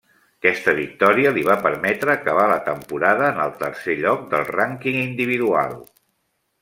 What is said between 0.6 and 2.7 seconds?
victòria li va permetre acabar la